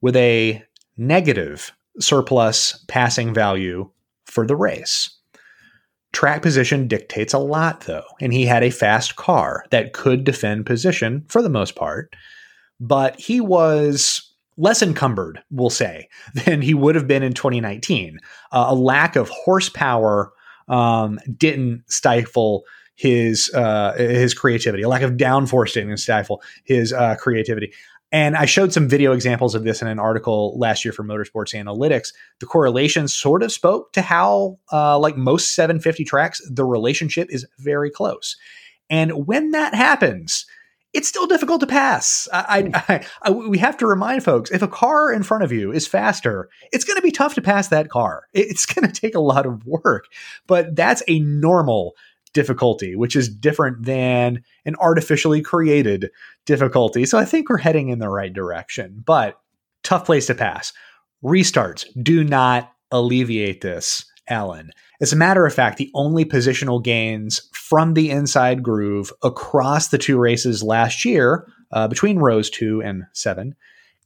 [0.01, 0.63] with a
[0.97, 3.91] negative surplus passing value
[4.27, 5.18] for the race.
[6.13, 10.67] Track position dictates a lot, though, and he had a fast car that could defend
[10.67, 12.15] position for the most part,
[12.81, 18.19] but he was less encumbered, we'll say, than he would have been in 2019.
[18.53, 20.33] Uh, a lack of horsepower
[20.69, 24.83] um, didn't stifle his uh, his creativity.
[24.83, 27.73] A lack of downforce didn't stifle his uh, creativity.
[28.11, 31.55] And I showed some video examples of this in an article last year for Motorsports
[31.55, 32.13] Analytics.
[32.41, 37.47] The correlation sort of spoke to how, uh, like most 750 tracks, the relationship is
[37.59, 38.37] very close.
[38.89, 40.47] And when that happens,
[40.95, 42.29] it's still difficult to pass.
[42.33, 45.71] I, I, I, we have to remind folks if a car in front of you
[45.71, 48.25] is faster, it's going to be tough to pass that car.
[48.33, 50.07] It's going to take a lot of work,
[50.47, 51.95] but that's a normal
[52.31, 56.11] difficulty, which is different than an artificially created
[56.47, 57.05] difficulty.
[57.07, 59.39] So I think we're heading in the right direction, but
[59.83, 60.73] tough place to pass.
[61.25, 64.71] Restarts do not alleviate this, Alan.
[65.01, 69.99] As a matter of fact, the only positional gains from the inside groove across the
[69.99, 73.55] two races last year, uh, between rows two and seven,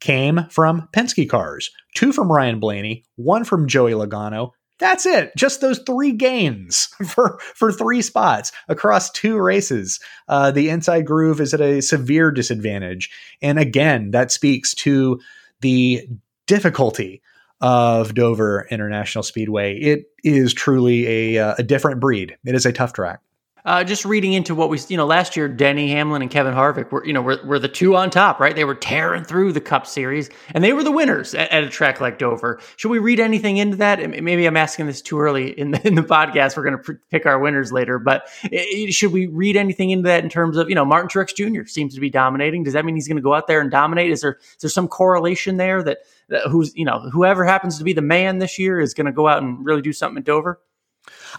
[0.01, 1.71] came from Penske cars.
[1.95, 4.51] Two from Ryan Blaney, one from Joey Logano,
[4.83, 5.31] that's it.
[5.37, 10.01] Just those three gains for for three spots across two races.
[10.29, 13.09] Uh, the inside groove is at a severe disadvantage,
[13.41, 15.21] and again, that speaks to
[15.61, 16.07] the
[16.47, 17.23] difficulty
[17.61, 19.79] of Dover International Speedway.
[19.79, 22.37] It is truly a, uh, a different breed.
[22.45, 23.21] It is a tough track.
[23.65, 26.91] Uh, just reading into what we, you know, last year, Denny Hamlin and Kevin Harvick
[26.91, 28.57] were, you know, were, were the two on top, right?
[28.57, 31.69] They were tearing through the Cup Series, and they were the winners at, at a
[31.69, 32.59] track like Dover.
[32.77, 34.01] Should we read anything into that?
[34.21, 36.57] Maybe I'm asking this too early in the, in the podcast.
[36.57, 40.09] We're going to pr- pick our winners later, but it, should we read anything into
[40.09, 41.65] that in terms of, you know, Martin Truex Jr.
[41.69, 42.65] seems to be dominating.
[42.65, 44.11] Does that mean he's going to go out there and dominate?
[44.11, 45.99] Is there is there some correlation there that,
[46.31, 49.13] that who's, you know, whoever happens to be the man this year is going to
[49.13, 50.61] go out and really do something at Dover?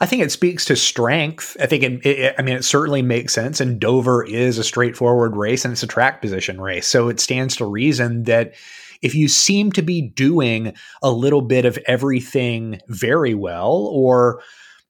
[0.02, 1.56] I think it speaks to strength.
[1.60, 3.62] I think it, it, I mean, it certainly makes sense.
[3.62, 6.88] And Dover is a straightforward race and it's a track position race.
[6.88, 8.54] So it stands to reason that
[9.02, 14.42] if you seem to be doing a little bit of everything very well, or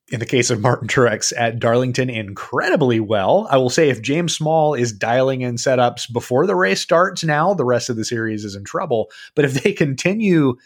[0.09, 3.47] in the case of Martin Truex at Darlington, incredibly well.
[3.49, 7.53] I will say if James Small is dialing in setups before the race starts now,
[7.53, 9.09] the rest of the series is in trouble.
[9.33, 10.57] But if they continue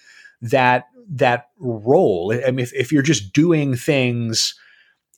[0.42, 2.34] that that role.
[2.34, 4.54] I mean, if, if you're just doing things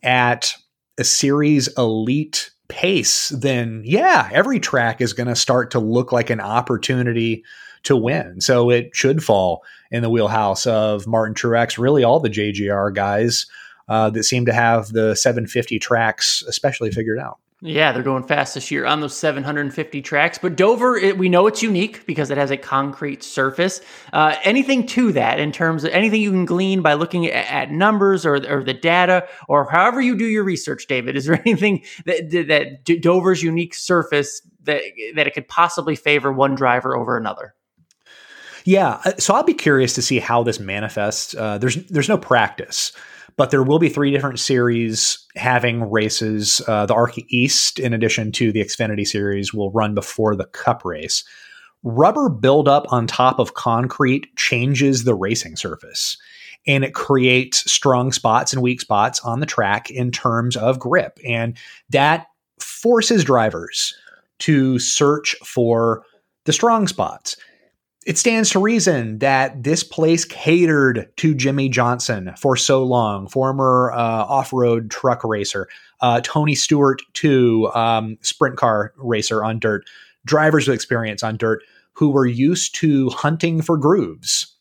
[0.04, 0.54] at
[0.98, 6.30] a series elite pace, then yeah, every track is going to start to look like
[6.30, 7.44] an opportunity
[7.84, 8.42] to win.
[8.42, 13.48] So it should fall in the wheelhouse of Martin Truex, really all the JGR guys
[13.88, 17.40] uh, that seem to have the 750 tracks especially figured out.
[17.62, 20.38] Yeah, they're going fast this year on those 750 tracks.
[20.38, 23.82] But Dover, it, we know it's unique because it has a concrete surface.
[24.14, 27.72] Uh, anything to that in terms of anything you can glean by looking at, at
[27.72, 31.18] numbers or, or, the data or however you do your research, David?
[31.18, 34.82] Is there anything that, that Dover's unique surface that,
[35.16, 37.56] that it could possibly favor one driver over another?
[38.64, 41.36] Yeah, uh, so I'll be curious to see how this manifests.
[41.36, 42.92] Uh, there's there's no practice
[43.40, 46.62] but there will be three different series having races.
[46.68, 50.84] Uh, the ARCA East, in addition to the Xfinity series, will run before the Cup
[50.84, 51.24] race.
[51.82, 56.18] Rubber buildup on top of concrete changes the racing surface
[56.68, 61.18] and it creates strong spots and weak spots on the track in terms of grip.
[61.26, 61.56] And
[61.92, 62.28] that
[62.60, 63.94] forces drivers
[64.40, 66.04] to search for
[66.44, 67.38] the strong spots
[68.06, 73.92] it stands to reason that this place catered to Jimmie Johnson for so long, former
[73.92, 75.68] uh, off road truck racer,
[76.02, 79.86] uh, Tony Stewart, too, um, sprint car racer on dirt.
[80.26, 84.56] drivers with experience on dirt who were used to hunting for grooves.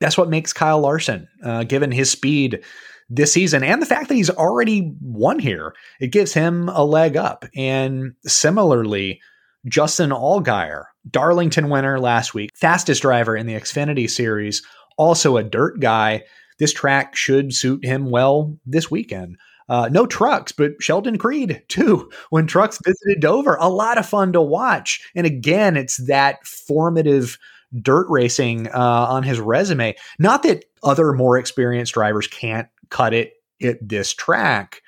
[0.00, 2.62] That's what makes Kyle Larson, uh, given his speed
[3.10, 7.16] this season and the fact that he's already won here, it gives him a leg
[7.16, 7.46] up.
[7.56, 9.20] And similarly,
[9.66, 14.62] Justin Allgaier, Darlington winner last week, fastest driver in the Xfinity series,
[14.96, 16.22] also a dirt guy.
[16.58, 19.36] This track should suit him well this weekend.
[19.68, 22.10] Uh, no trucks, but Sheldon Creed too.
[22.30, 25.00] When trucks visited Dover, a lot of fun to watch.
[25.14, 27.38] And again, it's that formative
[27.82, 29.94] dirt racing uh, on his resume.
[30.18, 34.82] Not that other more experienced drivers can't cut it at this track,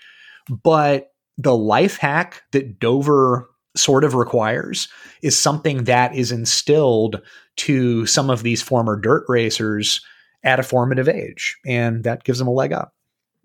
[0.48, 4.88] but the life hack that Dover sort of requires
[5.22, 7.20] is something that is instilled
[7.56, 10.00] to some of these former dirt racers
[10.42, 12.94] at a formative age, and that gives them a leg up.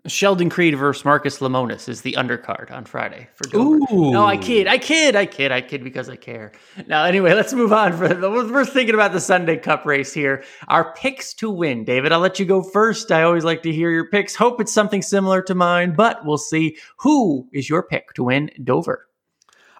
[0.06, 3.78] Sheldon Creed versus Marcus Lemonis is the undercard on Friday for Dover.
[3.92, 4.12] Ooh.
[4.12, 6.52] No, I kid, I kid, I kid, I kid because I care.
[6.86, 7.92] Now, anyway, let's move on.
[7.92, 10.44] For the, we're thinking about the Sunday Cup race here.
[10.68, 12.12] Our picks to win, David.
[12.12, 13.10] I'll let you go first.
[13.10, 14.36] I always like to hear your picks.
[14.36, 16.76] Hope it's something similar to mine, but we'll see.
[16.98, 19.08] Who is your pick to win Dover?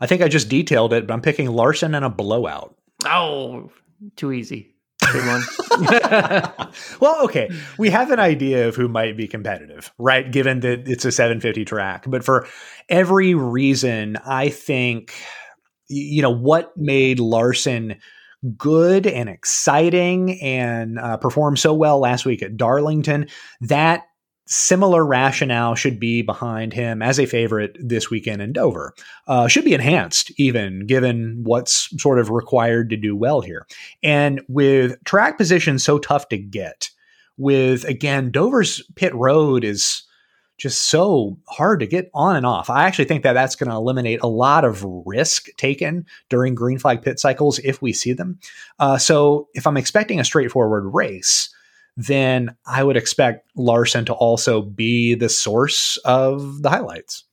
[0.00, 2.76] I think I just detailed it, but I'm picking Larson and a blowout.
[3.04, 3.70] Oh,
[4.16, 4.74] too easy.
[5.12, 5.42] Good one.
[7.00, 7.50] well, okay.
[7.78, 10.30] We have an idea of who might be competitive, right?
[10.30, 12.04] Given that it's a 750 track.
[12.08, 12.46] But for
[12.88, 15.14] every reason, I think,
[15.88, 17.96] you know, what made Larson
[18.56, 23.28] good and exciting and uh, performed so well last week at Darlington,
[23.62, 24.04] that
[24.46, 28.94] similar rationale should be behind him as a favorite this weekend in Dover.
[29.26, 33.66] Uh, should be enhanced, even given what's sort of required to do well here.
[34.02, 36.90] And with track position so tough to get,
[37.36, 40.02] with again, Dover's pit road is
[40.58, 42.70] just so hard to get on and off.
[42.70, 46.78] I actually think that that's going to eliminate a lot of risk taken during green
[46.78, 48.38] flag pit cycles if we see them.
[48.78, 51.50] Uh, so if I'm expecting a straightforward race,
[51.96, 57.24] then I would expect Larson to also be the source of the highlights.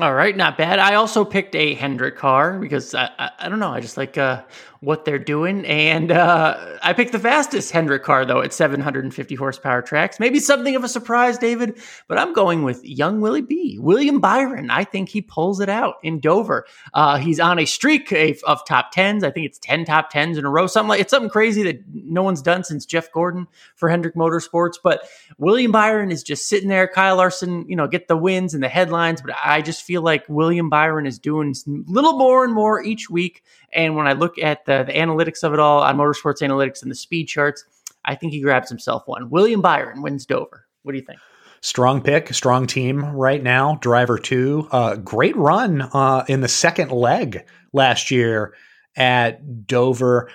[0.00, 0.78] All right, not bad.
[0.78, 3.72] I also picked a Hendrick car because I, I, I don't know.
[3.72, 4.42] I just like uh,
[4.82, 5.64] what they're doing.
[5.64, 10.18] And uh, I picked the fastest Hendrick car, though, at 750 horsepower tracks.
[10.18, 13.78] Maybe something of a surprise, David, but I'm going with young Willie B.
[13.78, 14.70] William Byron.
[14.70, 16.66] I think he pulls it out in Dover.
[16.94, 19.22] Uh, he's on a streak of top 10s.
[19.22, 20.66] I think it's 10 top 10s in a row.
[20.66, 24.78] Something like It's something crazy that no one's done since Jeff Gordon for Hendrick Motorsports.
[24.82, 25.08] But
[25.38, 26.88] William Byron is just sitting there.
[26.88, 29.22] Kyle Larson, you know, get the wins and the headlines.
[29.22, 31.54] But I just feel like William Byron is doing
[31.86, 33.44] little more and more each week.
[33.72, 36.90] And when I look at the, the analytics of it all on Motorsports Analytics and
[36.90, 37.64] the speed charts,
[38.04, 39.30] I think he grabs himself one.
[39.30, 40.66] William Byron wins Dover.
[40.82, 41.20] What do you think?
[41.60, 43.76] Strong pick, strong team right now.
[43.80, 48.54] Driver two, uh, great run uh, in the second leg last year
[48.96, 50.28] at Dover.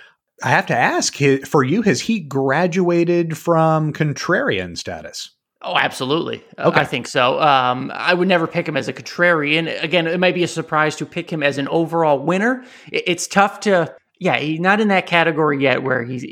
[0.44, 5.32] I have to ask for you, has he graduated from contrarian status?
[5.68, 6.42] Oh, absolutely.
[6.58, 6.80] Uh, okay.
[6.80, 7.42] I think so.
[7.42, 9.84] Um, I would never pick him as a contrarian.
[9.84, 12.64] Again, it might be a surprise to pick him as an overall winner.
[12.90, 16.26] It's tough to, yeah, he's not in that category yet where he's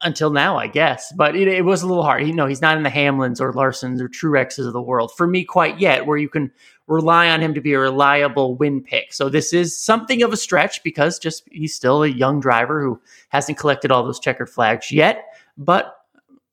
[0.00, 1.12] until now, I guess.
[1.14, 2.26] But it, it was a little hard.
[2.26, 5.26] You know, he's not in the Hamlins or Larsons or Truexes of the world for
[5.26, 6.50] me quite yet, where you can
[6.86, 9.12] rely on him to be a reliable win pick.
[9.12, 13.02] So this is something of a stretch because just he's still a young driver who
[13.28, 15.26] hasn't collected all those checkered flags yet.
[15.58, 15.94] But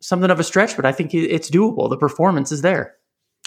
[0.02, 1.90] something of a stretch, but I think it's doable.
[1.90, 2.96] The performance is there.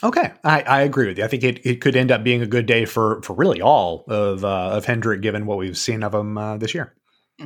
[0.04, 1.24] Okay, I, I agree with you.
[1.24, 4.04] I think it, it could end up being a good day for for really all
[4.08, 6.94] of uh, of Hendrick, given what we've seen of him uh, this year.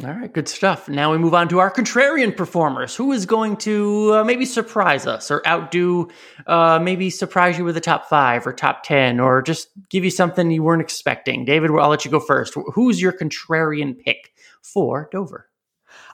[0.03, 0.89] All right, good stuff.
[0.89, 2.95] Now we move on to our contrarian performers.
[2.97, 6.09] Who is going to uh, maybe surprise us or outdo,
[6.47, 10.11] uh, maybe surprise you with a top five or top 10 or just give you
[10.11, 11.45] something you weren't expecting?
[11.47, 12.55] David, I'll let you go first.
[12.75, 15.49] Who's your contrarian pick for Dover?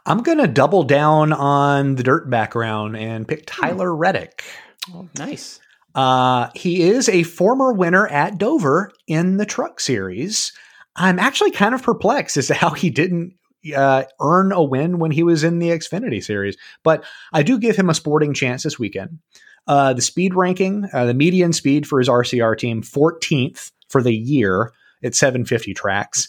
[0.04, 3.62] I'm going to double down on the dirt background and pick hmm.
[3.62, 4.44] Tyler Reddick.
[4.92, 5.60] Oh, nice.
[5.94, 10.52] Uh, he is a former winner at Dover in the truck series.
[10.96, 13.34] I'm actually kind of perplexed as to how he didn't
[13.76, 17.76] uh, earn a win when he was in the Xfinity series, but I do give
[17.76, 19.18] him a sporting chance this weekend.
[19.66, 24.14] Uh, the speed ranking, uh, the median speed for his RCR team, 14th for the
[24.14, 24.72] year
[25.04, 26.28] at 750 tracks,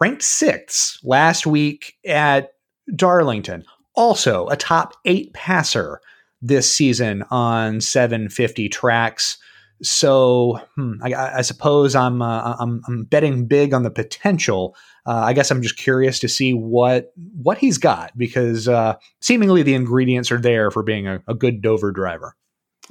[0.00, 2.52] ranked sixth last week at
[2.94, 3.64] Darlington,
[3.94, 6.00] also a top eight passer
[6.42, 9.38] this season on 750 tracks.
[9.82, 14.76] So hmm, I, I, suppose I'm, uh, I'm, I'm betting big on the potential.
[15.06, 19.62] Uh, I guess I'm just curious to see what what he's got because uh, seemingly
[19.62, 22.34] the ingredients are there for being a, a good Dover driver.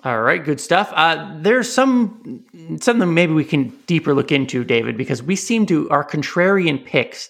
[0.03, 0.91] All right, good stuff.
[0.93, 2.43] Uh, there's some
[2.81, 7.29] something maybe we can deeper look into, David, because we seem to our contrarian picks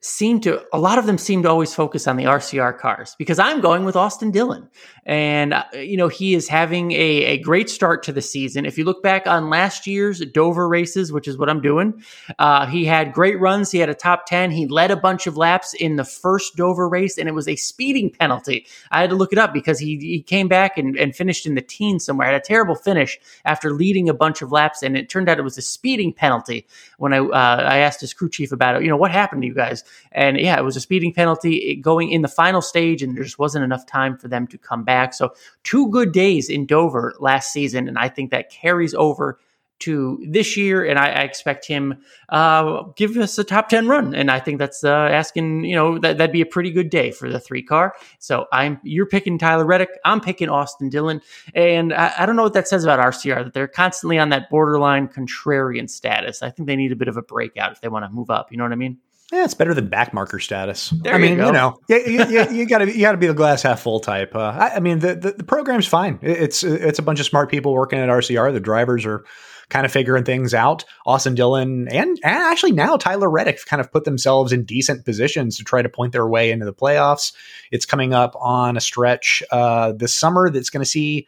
[0.00, 3.38] seem to a lot of them seem to always focus on the RCR cars because
[3.38, 4.68] I'm going with Austin Dillon.
[5.04, 8.66] And uh, you know he is having a, a great start to the season.
[8.66, 12.02] If you look back on last year's Dover races which is what I'm doing
[12.38, 13.70] uh, he had great runs.
[13.70, 16.88] He had a top 10 he led a bunch of laps in the first Dover
[16.88, 18.66] race and it was a speeding penalty.
[18.90, 21.54] I had to look it up because he, he came back and, and finished in
[21.54, 22.26] the teens somewhere.
[22.26, 25.42] Had a terrible finish after leading a bunch of laps and it turned out it
[25.42, 26.66] was a speeding penalty
[26.98, 28.82] when I uh, I asked his crew chief about it.
[28.82, 29.82] You know what happened to you guys
[30.12, 33.38] and yeah, it was a speeding penalty going in the final stage, and there just
[33.38, 35.14] wasn't enough time for them to come back.
[35.14, 35.34] So,
[35.64, 39.38] two good days in Dover last season, and I think that carries over
[39.78, 44.14] to this year, and I, I expect him uh, give us a top ten run,
[44.14, 47.10] and I think that's uh, asking you know that that'd be a pretty good day
[47.10, 47.94] for the three car.
[48.18, 51.20] So I'm you're picking Tyler Reddick, I'm picking Austin Dillon,
[51.54, 54.48] and I, I don't know what that says about RCR that they're constantly on that
[54.50, 56.42] borderline contrarian status.
[56.42, 58.50] I think they need a bit of a breakout if they want to move up.
[58.50, 58.98] You know what I mean?
[59.32, 60.90] Yeah, it's better than backmarker status.
[60.90, 61.46] There I you mean, go.
[61.46, 63.98] you know, you, you, you got to you got to be the glass half full
[63.98, 64.36] type.
[64.36, 66.18] Uh, I, I mean, the, the the program's fine.
[66.22, 68.52] It- It's it's a bunch of smart people working at RCR.
[68.52, 69.24] The drivers are
[69.68, 70.84] kind of figuring things out.
[71.06, 75.56] Austin Dillon and, and actually now Tyler Reddick kind of put themselves in decent positions
[75.56, 77.32] to try to point their way into the playoffs.
[77.72, 81.26] It's coming up on a stretch uh, this summer that's going to see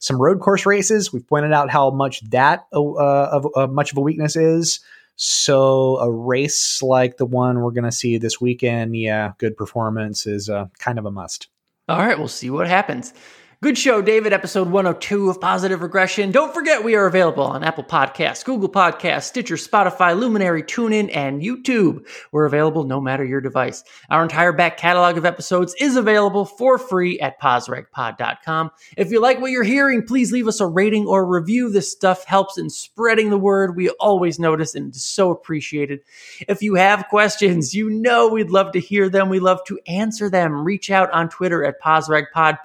[0.00, 1.12] some road course races.
[1.12, 4.80] We've pointed out how much that uh, of uh, much of a weakness is.
[5.16, 10.26] So a race like the one we're going to see this weekend, yeah, good performance
[10.26, 11.48] is uh, kind of a must.
[11.88, 13.14] All right, we'll see what happens.
[13.62, 14.34] Good show, David.
[14.34, 16.30] Episode 102 of Positive Regression.
[16.30, 21.40] Don't forget we are available on Apple Podcasts, Google Podcasts, Stitcher, Spotify, Luminary, TuneIn, and
[21.40, 22.06] YouTube.
[22.32, 23.82] We're available no matter your device.
[24.10, 28.72] Our entire back catalog of episodes is available for free at posregpod.com.
[28.98, 31.70] If you like what you're hearing, please leave us a rating or review.
[31.70, 33.74] This stuff helps in spreading the word.
[33.74, 36.00] We always notice and it's so appreciated.
[36.46, 39.30] If you have questions, you know we'd love to hear them.
[39.30, 40.62] We love to answer them.
[40.62, 42.58] Reach out on Twitter at posregpod,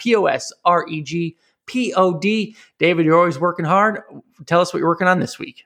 [0.85, 2.55] P-O-S-R E G P O D.
[2.79, 4.01] David, you're always working hard.
[4.45, 5.65] Tell us what you're working on this week.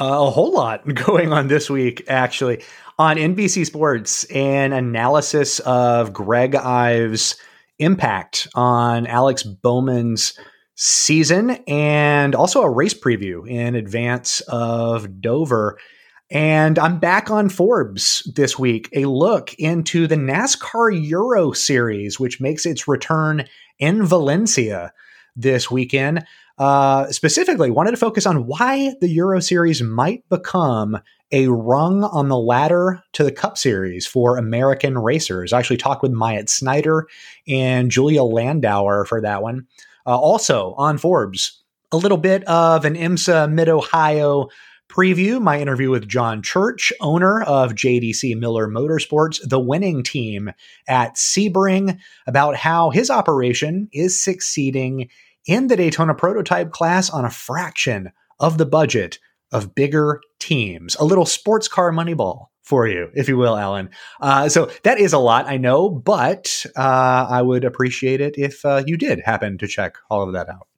[0.00, 2.62] Uh, a whole lot going on this week, actually.
[2.98, 7.36] On NBC Sports, an analysis of Greg Ives'
[7.78, 10.38] impact on Alex Bowman's
[10.76, 15.78] season and also a race preview in advance of Dover.
[16.30, 22.40] And I'm back on Forbes this week, a look into the NASCAR Euro Series, which
[22.40, 23.44] makes its return
[23.78, 24.92] in Valencia
[25.36, 26.24] this weekend.
[26.56, 30.98] Uh, specifically, wanted to focus on why the Euro Series might become
[31.32, 35.52] a rung on the ladder to the Cup Series for American racers.
[35.52, 37.08] I actually talked with Myatt Snider
[37.48, 39.66] and Julia Landauer for that one.
[40.06, 44.48] Uh, also on Forbes, a little bit of an IMSA Mid Ohio
[44.94, 50.52] preview my interview with John Church, owner of JDC Miller Motorsports, the winning team
[50.86, 55.08] at Sebring, about how his operation is succeeding
[55.46, 59.18] in the Daytona prototype class on a fraction of the budget
[59.50, 60.94] of bigger teams.
[60.96, 63.90] A little sports car moneyball for you, if you will, Alan.
[64.20, 68.64] Uh, so that is a lot, I know, but uh, I would appreciate it if
[68.64, 70.68] uh, you did happen to check all of that out.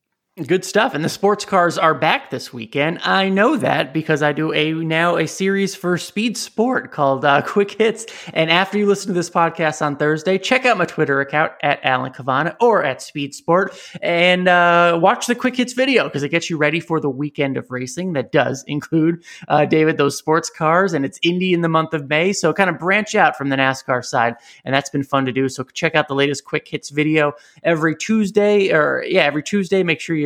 [0.45, 0.93] Good stuff.
[0.95, 2.99] And the sports cars are back this weekend.
[3.03, 7.41] I know that because I do a now a series for Speed Sport called uh,
[7.47, 8.05] Quick Hits.
[8.35, 11.83] And after you listen to this podcast on Thursday, check out my Twitter account at
[11.83, 16.29] Alan Cavanna or at Speed Sport and uh, watch the Quick Hits video because it
[16.29, 20.51] gets you ready for the weekend of racing that does include uh, David those sports
[20.51, 22.35] cars and it's Indy in the month of May.
[22.35, 24.35] So kind of branch out from the NASCAR side,
[24.67, 25.49] and that's been fun to do.
[25.49, 27.33] So check out the latest Quick Hits video
[27.63, 29.83] every Tuesday, or yeah, every Tuesday.
[29.83, 30.26] Make sure you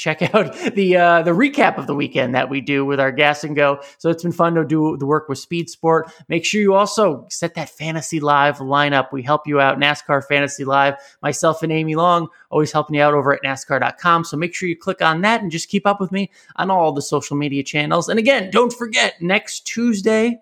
[0.00, 3.44] check out the uh, the recap of the weekend that we do with our gas
[3.44, 3.80] and go.
[3.98, 6.10] So it's been fun to do the work with Speed Sport.
[6.28, 9.12] Make sure you also set that fantasy live lineup.
[9.12, 10.94] We help you out NASCAR Fantasy Live.
[11.22, 14.24] Myself and Amy Long always helping you out over at NASCAR.com.
[14.24, 16.92] So make sure you click on that and just keep up with me on all
[16.92, 18.08] the social media channels.
[18.08, 20.40] And again, don't forget next Tuesday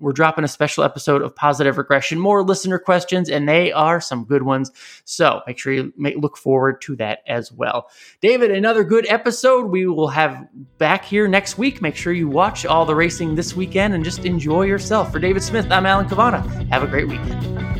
[0.00, 4.24] we're dropping a special episode of Positive Regression, more listener questions, and they are some
[4.24, 4.70] good ones.
[5.04, 7.88] So make sure you look forward to that as well.
[8.20, 9.66] David, another good episode.
[9.66, 10.46] We will have
[10.78, 11.82] back here next week.
[11.82, 15.12] Make sure you watch all the racing this weekend and just enjoy yourself.
[15.12, 16.40] For David Smith, I'm Alan Cavanna.
[16.70, 17.79] Have a great weekend.